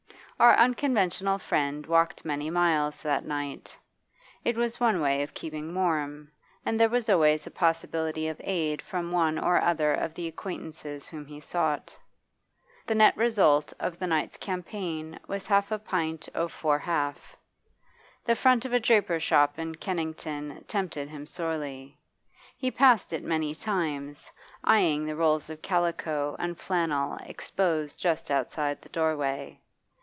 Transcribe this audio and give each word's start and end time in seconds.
Our 0.39 0.55
unconventional 0.55 1.37
friend 1.37 1.85
walked 1.85 2.25
many 2.25 2.49
miles 2.49 3.03
that 3.03 3.23
night. 3.27 3.77
It 4.43 4.57
was 4.57 4.79
one 4.79 4.99
way 4.99 5.21
of 5.21 5.35
keeping 5.35 5.75
warm, 5.75 6.31
and 6.65 6.79
there 6.79 6.89
was 6.89 7.09
always 7.09 7.45
a 7.45 7.51
possibility 7.51 8.27
of 8.27 8.41
aid 8.43 8.81
from 8.81 9.11
one 9.11 9.37
or 9.37 9.61
other 9.61 9.93
of 9.93 10.15
the 10.15 10.27
acquaintances 10.27 11.07
whom 11.07 11.27
he 11.27 11.39
sought. 11.39 11.95
The 12.87 12.95
net 12.95 13.15
result 13.15 13.71
of 13.79 13.99
the 13.99 14.07
night's 14.07 14.35
campaign 14.37 15.19
was 15.27 15.45
half 15.45 15.71
a 15.71 15.77
pint 15.77 16.27
of 16.33 16.51
'four 16.51 16.79
half.' 16.79 17.37
The 18.25 18.35
front 18.35 18.65
of 18.65 18.73
a 18.73 18.79
draper's 18.79 19.21
shop 19.21 19.59
in 19.59 19.75
Kennington 19.75 20.63
tempted 20.63 21.07
him 21.09 21.27
sorely; 21.27 21.99
he 22.57 22.71
passed 22.71 23.13
it 23.13 23.23
many 23.23 23.53
times, 23.53 24.31
eyeing 24.63 25.05
the 25.05 25.15
rolls 25.15 25.51
of 25.51 25.61
calico 25.61 26.35
and 26.39 26.57
flannel 26.57 27.15
exposed 27.27 27.99
just 27.99 28.31
outside 28.31 28.81
the 28.81 28.89
doorway. 28.89 29.59